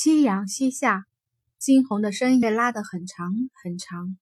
[0.00, 1.06] 夕阳西下，
[1.58, 4.16] 惊鸿的身被拉得很长很长，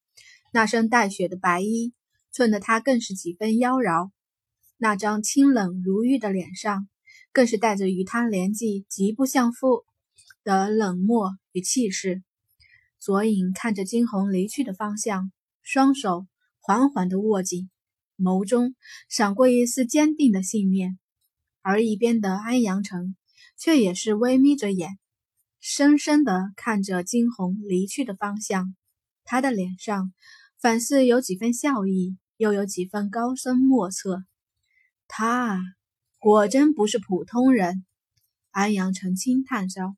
[0.50, 1.92] 那身带血的白衣
[2.33, 4.10] 衬得他更是几分妖娆。
[4.78, 6.89] 那张清冷如玉的脸上，
[7.31, 9.84] 更是带着与他年纪极不相符
[10.44, 12.22] 的冷漠与气势。
[12.98, 15.30] 左影看着惊鸿离去的方向，
[15.61, 16.27] 双手
[16.58, 17.68] 缓缓地握紧，
[18.16, 18.74] 眸中
[19.11, 20.98] 闪过一丝坚定的信念。
[21.61, 23.14] 而一边的安阳城
[23.58, 24.99] 却也是微眯着眼。
[25.68, 28.76] 深深地看着惊鸿离去的方向，
[29.24, 30.14] 他的脸上
[30.61, 34.24] 反似有几分笑意，又有几分高深莫测。
[35.09, 35.60] 他啊，
[36.21, 37.84] 果真不是普通人。
[38.52, 39.97] 安阳城轻叹道：“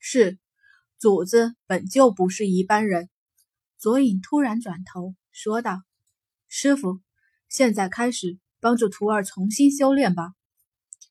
[0.00, 0.38] 是，
[0.98, 3.10] 主子本就不是一般人。”
[3.76, 5.82] 左影突然转头说道
[6.48, 7.00] ：“师傅，
[7.50, 10.32] 现在开始帮助徒儿重新修炼吧。”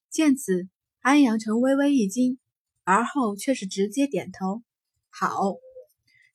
[0.09, 0.67] 见此，
[1.01, 2.39] 安阳城微微一惊。
[2.85, 4.61] 而后却是直接点头，
[5.09, 5.55] 好。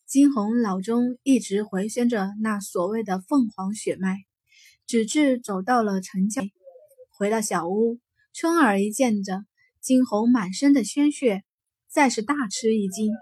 [0.04, 4.16] 金红脑中一直回旋着那所谓的凤凰血脉，
[4.84, 6.42] 直至走到了陈家，
[7.08, 8.00] 回到小屋，
[8.32, 9.44] 春儿一见着
[9.80, 11.44] 金红满身的鲜血，
[11.86, 13.12] 再是大吃一惊。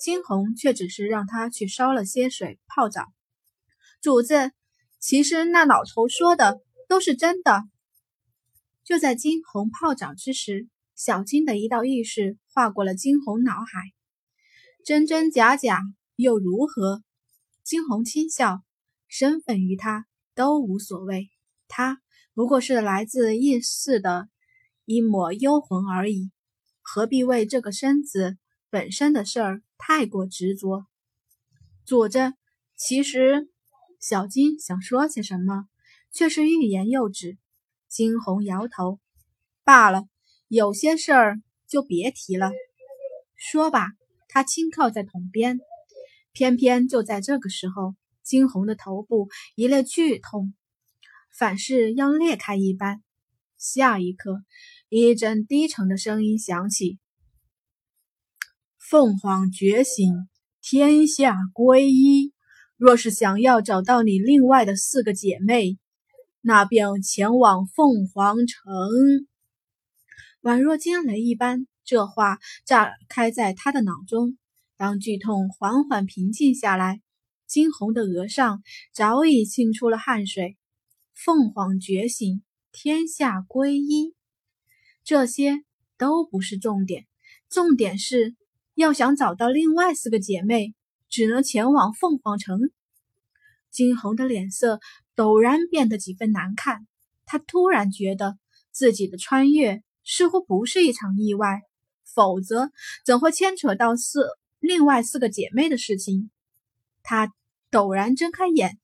[0.00, 3.06] 金红却只是让他去烧了些水泡澡。
[4.00, 4.50] 主子，
[4.98, 7.62] 其实那老头说的都是真的。
[8.82, 10.66] 就在金红泡澡之时。
[10.96, 13.92] 小金的一道意识划过了惊鸿脑海，
[14.82, 15.82] 真真假假
[16.16, 17.02] 又如何？
[17.62, 18.62] 惊鸿轻笑，
[19.06, 21.28] 身份于他都无所谓，
[21.68, 22.00] 他
[22.32, 24.30] 不过是来自异世的
[24.86, 26.30] 一抹幽魂而已，
[26.80, 28.38] 何必为这个身子
[28.70, 30.86] 本身的事儿太过执着？
[31.84, 32.32] 左着，
[32.74, 33.50] 其实
[34.00, 35.68] 小金想说些什么，
[36.10, 37.36] 却是欲言又止。
[37.86, 38.98] 惊鸿摇头，
[39.62, 40.08] 罢了。
[40.48, 42.50] 有些事儿就别提了。
[43.34, 43.88] 说吧，
[44.28, 45.58] 他轻靠在桶边。
[46.32, 50.54] 偏偏就在这个时候，惊鸿的头部一阵剧痛，
[51.36, 53.02] 反是要裂开一般。
[53.58, 54.42] 下一刻，
[54.88, 56.98] 一阵低沉的声音响起
[58.78, 60.28] ：“凤凰觉醒，
[60.60, 62.32] 天下归一。
[62.76, 65.78] 若是想要找到你另外的四个姐妹，
[66.42, 68.62] 那便前往凤凰城。”
[70.46, 74.38] 宛若惊雷一般，这话炸开在他的脑中。
[74.76, 77.00] 当剧痛缓缓平静下来，
[77.48, 78.62] 惊鸿的额上
[78.92, 80.56] 早已沁出了汗水。
[81.14, 84.14] 凤凰觉醒，天下归一，
[85.02, 85.64] 这些
[85.98, 87.06] 都不是重点，
[87.50, 88.36] 重点是
[88.76, 90.76] 要想找到另外四个姐妹，
[91.08, 92.70] 只能前往凤凰城。
[93.72, 94.78] 惊鸿的脸色
[95.16, 96.86] 陡然变得几分难看，
[97.24, 98.38] 他突然觉得
[98.70, 99.82] 自己的穿越。
[100.06, 101.62] 似乎不是一场意外，
[102.14, 102.70] 否则
[103.04, 104.24] 怎会牵扯到四
[104.60, 106.30] 另外四个姐妹的事情？
[107.02, 107.34] 他
[107.70, 108.78] 陡然睁开眼，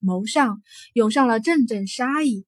[0.00, 0.62] 眸上
[0.94, 2.46] 涌上了阵阵杀意。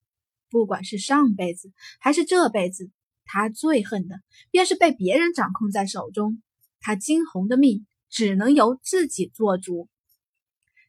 [0.49, 2.91] 不管是上辈子还是这辈子，
[3.25, 4.21] 他最恨的
[4.51, 6.43] 便是被别人掌控在手中。
[6.81, 9.89] 他惊鸿的命只能由自己做主。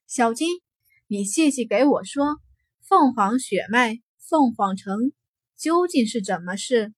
[0.07, 0.49] 小金，
[1.07, 2.39] 你细细给我说，
[2.87, 5.11] 凤凰血脉，凤凰城
[5.57, 6.93] 究竟是怎么事？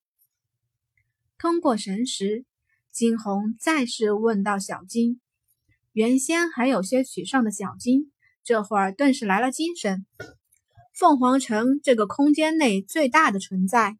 [1.40, 2.46] 通过神识，
[2.92, 5.22] 惊鸿再次问到小金。
[5.94, 8.12] 原先还有些沮丧的小金，
[8.44, 10.06] 这会儿顿时来了精神。
[10.98, 13.98] 凤凰城这个空间内最大的存在，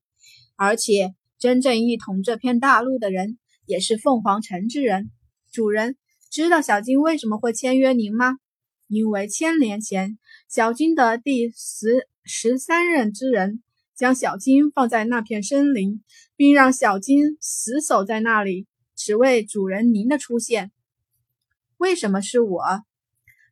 [0.56, 3.38] 而且真正一统这片大陆的人，
[3.68, 5.12] 也是凤凰城之人。
[5.52, 5.96] 主人
[6.32, 8.38] 知道小金为什么会签约您吗？
[8.88, 10.18] 因为千年前，
[10.50, 13.62] 小金的第十十三任之人。
[13.98, 16.04] 将小金放在那片森林，
[16.36, 20.72] 并让小金死守在那里，只为主人您的出现。
[21.78, 22.62] 为什么是我？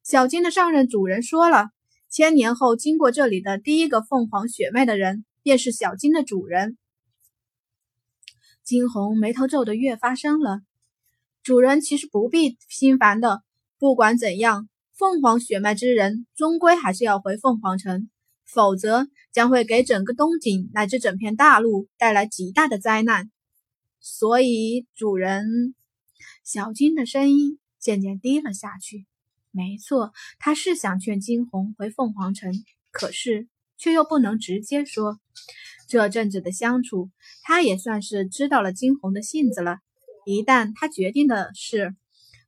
[0.03, 1.69] 小金的上任主人说了，
[2.11, 6.77] 千年后经过这里的第一个凤凰血脉的人，便是小金的主人。
[8.63, 10.59] 惊鸿眉头皱得越发深了。
[11.41, 13.41] 主人其实不必心烦的，
[13.79, 18.11] 不管怎样，凤凰血脉之人终归还是要回凤凰城。
[18.45, 23.31] 否则将会给整个东景乃至整片大陆带来极大的灾难。
[23.99, 25.75] 所以，主人
[26.43, 29.05] 小金的声音渐渐低了下去。
[29.51, 32.53] 没错，他是想劝金红回凤凰城，
[32.91, 33.47] 可是
[33.77, 35.19] 却又不能直接说。
[35.87, 37.09] 这阵子的相处，
[37.43, 39.79] 他也算是知道了金红的性子了。
[40.25, 41.95] 一旦他决定的事，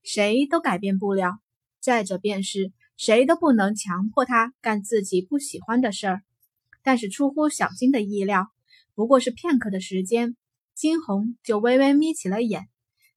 [0.04, 1.40] 谁都改变不了。
[1.80, 2.72] 再者便是。
[2.98, 6.24] 谁都不能强迫他干自己不喜欢的事儿，
[6.82, 8.48] 但是出乎小金的意料，
[8.96, 10.36] 不过是片刻的时间，
[10.74, 12.68] 金红就微微眯起了眼。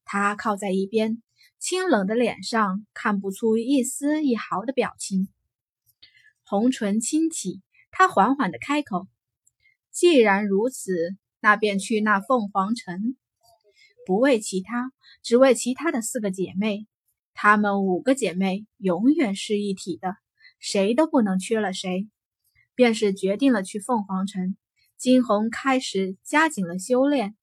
[0.05, 1.23] 他靠在一边，
[1.59, 5.29] 清冷的脸上看不出一丝一毫的表情。
[6.43, 9.07] 红唇轻启，他缓缓的开口
[9.91, 13.17] ：“既然如此，那便去那凤凰城。
[14.05, 14.93] 不为其他，
[15.23, 16.87] 只为其他的四个姐妹。
[17.35, 20.17] 她们五个姐妹永远是一体的，
[20.59, 22.09] 谁都不能缺了谁。
[22.75, 24.57] 便是决定了去凤凰城，
[24.97, 27.37] 金红开始加紧了修炼。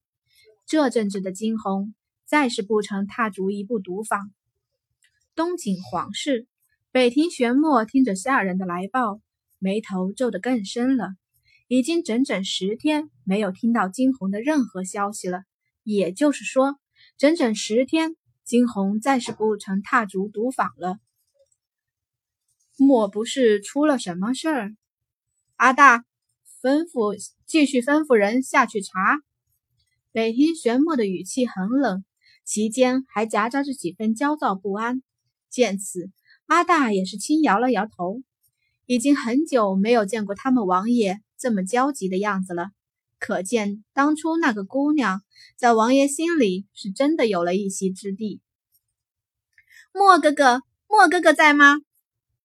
[0.66, 1.94] 这阵子的金红，
[2.26, 4.32] 再是不曾踏足一步赌坊。
[5.36, 6.48] 东景皇室。”
[6.90, 9.22] 北庭玄墨听着下人的来报，
[9.60, 11.10] 眉头皱得更深了。
[11.68, 15.44] 已经整整十天没有听到金红的任何消息了，
[15.84, 16.80] 也就是说，
[17.18, 18.16] 整整十天，
[18.48, 21.00] 金红再是不曾踏足赌坊了。
[22.78, 24.74] 莫不是出了什么事儿？
[25.58, 26.06] 阿大，
[26.62, 29.20] 吩咐继续吩咐人下去查。
[30.14, 32.06] 北庭玄墨的语气很冷，
[32.46, 35.04] 其间还夹杂着几分焦躁不安。
[35.50, 36.10] 见此。
[36.46, 38.22] 阿大也是轻摇了摇头，
[38.86, 42.70] 已经很久没有见过他们王爷这么焦急的样子了。
[43.28, 45.22] 可见当初那个姑娘
[45.58, 48.40] 在王爷心里是真的有了一席之地。
[49.92, 51.76] 莫哥哥，莫哥哥在吗？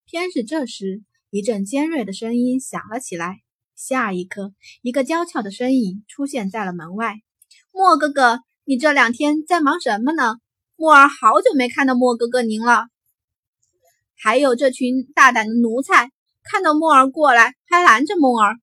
[0.07, 3.43] 偏是这时，一阵尖锐的声音响了起来。
[3.77, 7.15] 下一刻，一个娇俏的身影出现在了门外。
[7.73, 10.39] 莫哥哥，你这两天在忙什么呢？
[10.75, 12.89] 莫儿好久没看到莫哥哥您了。
[14.17, 16.11] 还有这群大胆的奴才，
[16.43, 18.57] 看到墨儿过来还拦着墨儿。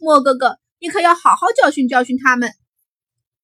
[0.00, 2.52] 莫哥哥，你可要好好教训教训他们。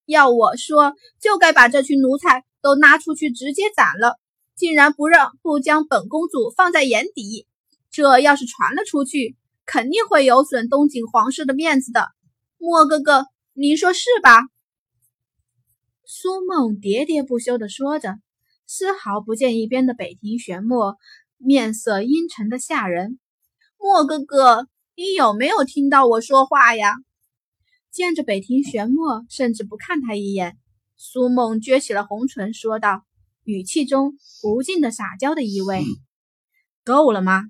[0.06, 4.18] 要我说，就该把这群奴才都拉出去直接斩了。
[4.56, 7.46] 竟然不让不将本公主放在眼底，
[7.90, 9.36] 这要是传了出去，
[9.66, 12.08] 肯定会有损东景皇室的面子的。
[12.56, 14.40] 莫哥哥，您说是吧？
[16.06, 18.14] 苏梦喋喋不休地说着，
[18.66, 20.96] 丝毫不见一边的北庭玄墨。
[21.36, 23.18] 面色阴沉的吓人，
[23.78, 26.94] 莫哥哥，你有没有听到我说话呀？
[27.96, 30.58] 见着北庭玄墨，甚至不看他一眼，
[30.98, 33.06] 苏梦撅起了红唇，说道，
[33.42, 35.82] 语气中无尽的撒娇的意味。
[36.84, 37.44] 够了吗？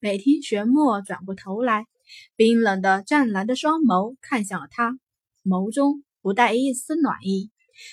[0.00, 1.86] 北庭玄墨转过头来，
[2.34, 4.98] 冰冷的湛蓝的双眸看向了他，
[5.44, 7.52] 眸中不带一丝暖意，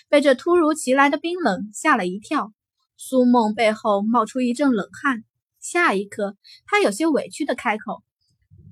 [0.10, 2.54] 被这突如其来的冰冷吓了一跳。
[2.96, 5.24] 苏梦背后冒出一阵冷汗，
[5.60, 8.02] 下一刻，他有些委屈的开口：“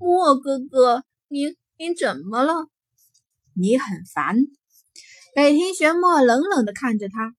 [0.00, 2.66] 莫哥哥，您您怎么了？
[3.56, 4.36] 你很烦。”
[5.34, 7.34] 北庭玄墨冷冷的看着他，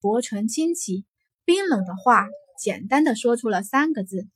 [0.00, 1.04] 薄唇轻启，
[1.44, 2.26] 冰冷的话
[2.58, 4.28] 简单的说出了三个字：“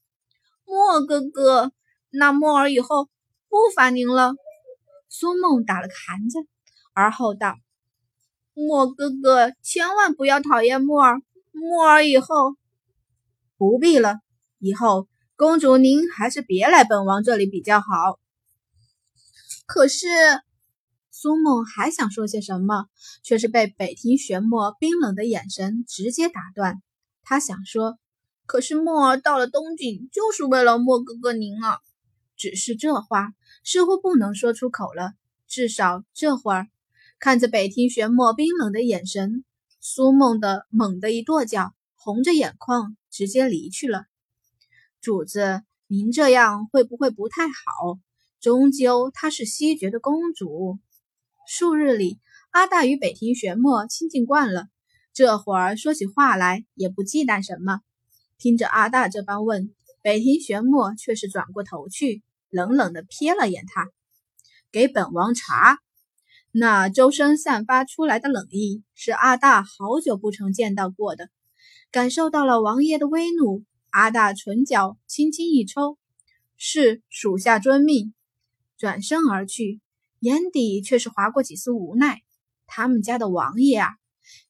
[0.66, 1.72] 莫哥哥。”
[2.10, 3.10] 那莫儿以后
[3.48, 4.34] 不烦您了。
[5.08, 6.42] 苏梦打了个寒战，
[6.94, 7.56] 而后道
[8.54, 11.20] ：“莫哥哥，千万不要讨厌莫儿。”
[11.52, 12.56] 莫儿以后
[13.56, 14.20] 不必了，
[14.58, 17.86] 以后公主您还是别来本王这里比较好。
[19.66, 20.06] 可是
[21.18, 22.88] 苏梦还想说些什么，
[23.22, 26.82] 却是被北庭玄墨冰冷的眼神直接打断。
[27.22, 27.98] 他想说，
[28.44, 31.78] 可是莫儿到了东景就是为了莫哥哥您啊，
[32.36, 33.32] 只是这话
[33.64, 35.14] 似乎不能说出口了。
[35.48, 36.68] 至少这会儿，
[37.18, 39.42] 看着北庭玄墨冰冷的眼神。
[39.80, 44.04] 苏梦的猛地一跺脚，红着眼眶，直接离去了。
[45.00, 47.98] 主子，您这样会不会不太好？
[48.38, 50.78] 终究她是西绝的公主。
[51.48, 52.18] 数日里，
[52.50, 54.66] 阿大与北庭玄墨亲近惯了，
[55.12, 57.80] 这会儿说起话来也不忌惮什么。
[58.36, 59.72] 听着阿大这般问，
[60.02, 63.88] 北庭玄墨却是转过头去，冷冷地瞥了眼他，
[64.72, 65.78] 给本王查。
[66.50, 71.28] 那周身散发出来的冷意，是阿大好久不曾见到过的。
[71.92, 75.96] 感受到了王爷的威怒，阿大唇角轻轻一抽
[76.58, 78.12] ：“是属下遵命。”
[78.76, 79.80] 转身而去，
[80.26, 82.20] 眼底却是划过几丝无奈。
[82.66, 83.90] 他们家的王爷啊，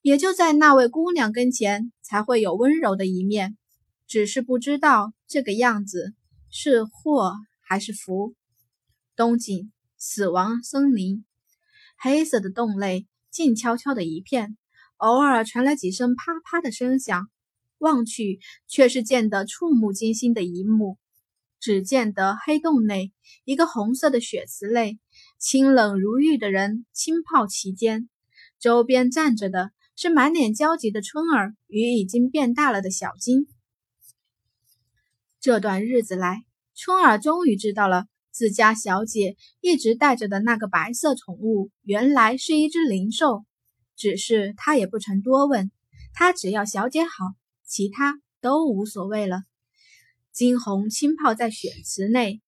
[0.00, 3.58] 也就在那位姑娘跟前才会有温柔的一面，
[4.06, 6.14] 只是不知道这个样子
[6.48, 8.34] 是祸还是福。
[9.14, 11.26] 东景死亡森林。
[11.98, 14.56] 黑色的洞内静悄悄的一片，
[14.96, 17.28] 偶尔传来几声啪啪的声响，
[17.76, 20.96] 望去却是见得触目惊心的一幕。
[21.58, 23.12] 只见得黑洞内
[23.44, 24.98] 一个红色的血池内，
[25.38, 28.08] 清冷如玉的人轻泡其间，
[28.58, 33.46] 周边站着的是满脸焦急的春儿与已经变大了的小金。
[35.40, 38.06] 这段日子来，春儿终于知道了。
[38.32, 43.46] 自家小姐一直带着的那个白色宠物，原来是一只灵兽。
[43.96, 45.70] 只是她也不曾多问，
[46.12, 47.10] 他只要小姐好，
[47.64, 49.44] 其他都无所谓了。
[50.32, 52.42] 金红浸泡在血池内，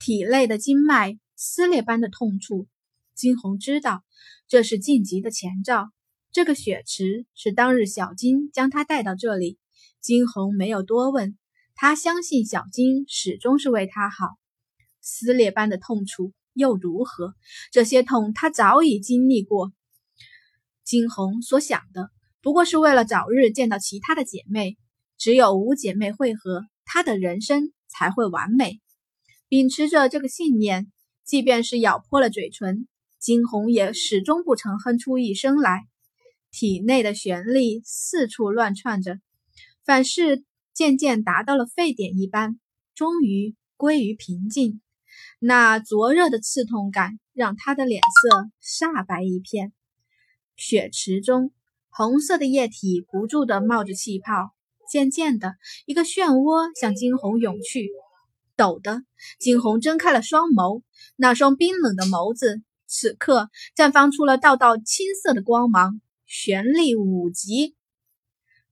[0.00, 2.66] 体内的经脉撕裂般的痛处。
[3.14, 4.02] 金红知道
[4.48, 5.92] 这是晋级的前兆。
[6.32, 9.56] 这个血池是当日小金将他带到这里。
[10.00, 11.38] 金红没有多问，
[11.76, 14.36] 他相信小金始终是为他好。
[15.00, 17.34] 撕裂般的痛楚又如何？
[17.70, 19.72] 这些痛他早已经历过。
[20.82, 22.10] 金红所想的。
[22.40, 24.76] 不过是为了早日见到其他的姐妹，
[25.16, 28.80] 只有五姐妹会合，她的人生才会完美。
[29.48, 30.90] 秉持着这个信念，
[31.28, 32.88] 即便是咬破了嘴唇，
[33.20, 35.86] 金红也始终不曾哼出一声来。
[36.50, 39.20] 体内的旋律四处乱窜着，
[39.84, 40.42] 反是
[40.72, 42.58] 渐渐达到了沸点一般，
[42.94, 44.80] 终于归于平静。
[45.38, 49.74] 那灼热的刺痛感让他的脸色煞白一片。
[50.56, 51.52] 血池中。
[51.90, 54.52] 红色的液体不住地冒着气泡，
[54.88, 57.90] 渐渐的，一个漩涡向惊鸿涌去。
[58.58, 59.04] 陡的，
[59.38, 60.82] 惊鸿睁开了双眸，
[61.16, 66.00] 那双冰冷的眸子此刻绽放出了道道青色的光芒。
[66.26, 67.76] 玄力五级，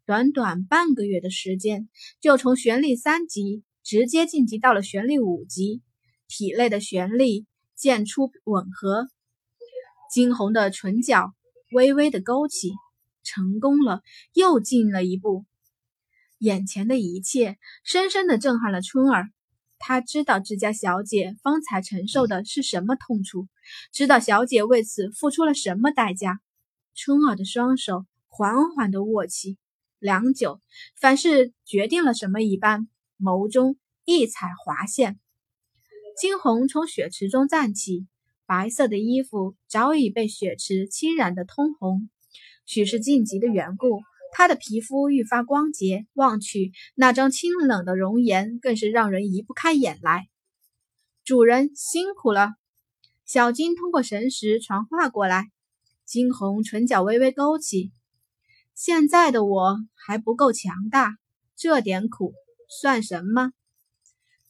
[0.05, 1.89] 短短半个月的时间，
[2.21, 5.81] 就从玄力三级直接晋级到了玄力五级，
[6.29, 9.07] 体内的玄力渐出吻合。
[10.13, 11.33] 惊鸿的唇角
[11.73, 12.73] 微微的勾起。
[13.29, 14.03] 成功了，
[14.35, 15.47] 又进了一步。
[16.39, 19.31] 眼前的一切深深的震撼了春儿。
[19.79, 23.47] 他知道自家小姐方才承受的是什么痛楚，
[23.93, 26.41] 知道小姐为此付出了什么代价。
[26.95, 29.59] 春儿的双手缓缓的握起，
[29.99, 30.61] 良久，
[30.97, 35.19] 凡是决定了什么一般，眸中异彩划现。
[36.19, 38.07] 惊鸿从血池中站起，
[38.47, 42.09] 白色的衣服早已被血池侵染得通红。
[42.65, 44.01] 许是晋级的缘故，
[44.39, 50.29] 他的皮肤愈发光洁，望去那张清冷的容颜，更是让人移不开眼来。
[51.25, 52.51] 主人辛苦了。
[53.25, 55.47] 小金通过神识传话过来。
[56.05, 57.93] 金红唇角微微勾起。
[58.75, 61.17] 现在的我还不够强大，
[61.57, 62.35] 这点苦
[62.69, 63.53] 算什么？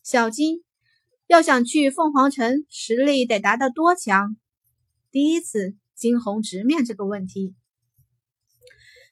[0.02, 0.64] 小金，
[1.28, 4.36] 要想去凤凰城，实力得达到多强？
[5.12, 7.54] 第一次，金红直面这个问题。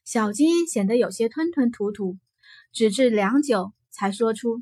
[0.05, 2.17] 小金显得有些吞吞吐吐，
[2.71, 4.61] 只至良久，才说出：“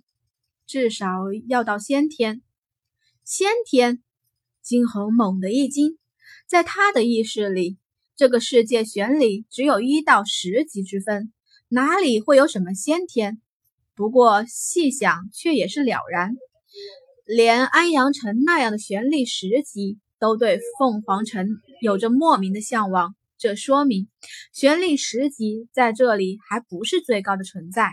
[0.65, 1.07] 至少
[1.50, 2.41] 要到先天。”
[3.25, 4.01] 先天，
[4.62, 5.97] 金红猛地一惊，
[6.47, 7.77] 在他的意识里，
[8.15, 11.33] 这个世界玄理只有一到十级之分，
[11.67, 13.41] 哪里会有什么先天？
[13.95, 16.38] 不过细想，却也是了然。
[17.25, 21.47] 连安阳城那样的玄力十级，都对凤凰城
[21.81, 23.13] 有着莫名的向往。
[23.43, 24.07] 这说明
[24.53, 27.91] 玄力十级在这里还不是最高的存在。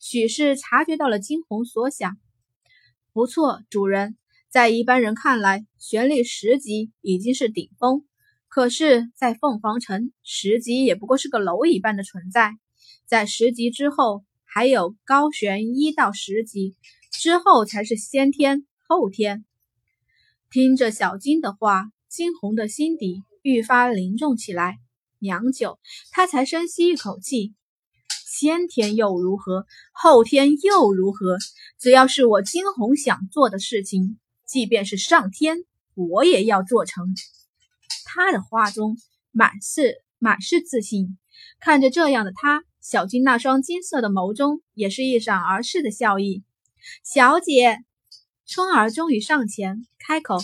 [0.00, 2.16] 许是察觉到了惊鸿所想，
[3.12, 4.16] 不错，主人，
[4.50, 8.04] 在一般人看来，玄力十级已经是顶峰。
[8.48, 12.50] 可是，在凤凰城，十级也不过是个蝼蚁般的存在。
[13.06, 16.74] 在十级之后，还有高悬一到十级，
[17.12, 19.44] 之后才是先天、后天。
[20.50, 23.22] 听着小金的话，惊鸿的心底。
[23.44, 24.78] 愈发凝重起来，
[25.18, 25.78] 良久，
[26.10, 27.52] 他才深吸一口气。
[28.26, 29.66] 先天又如何？
[29.92, 31.36] 后天又如何？
[31.78, 35.58] 只要是我金红想做的事情，即便是上天，
[35.92, 37.14] 我也要做成。
[38.06, 38.96] 他的话中
[39.30, 41.18] 满是满是自信。
[41.60, 46.42] 看着这样的他，小金那双金色的眸中也是一闪而逝的笑意。
[47.04, 47.84] 小姐，
[48.46, 50.38] 春儿终于上前开口：“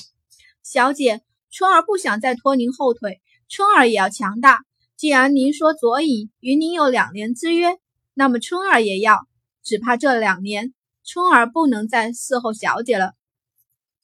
[0.62, 4.60] 小姐。”春儿不想再拖您后腿，春儿也要强大。
[4.96, 7.76] 既然您说左乙与您有两年之约，
[8.14, 9.26] 那么春儿也要。
[9.62, 10.72] 只怕这两年，
[11.04, 13.14] 春儿不能再伺候小姐了。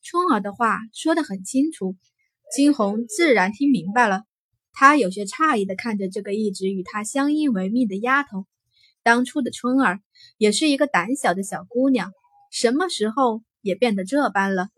[0.03, 1.97] 春儿的话说得很清楚，
[2.55, 4.23] 金红自然听明白了。
[4.73, 8.45] 他有些诧异地看着这个一直与他相依为命的丫头。
[9.03, 10.01] 当初的春儿
[10.37, 12.11] 也是一个胆小的小姑娘，
[12.51, 14.69] 什么时候也变得这般了？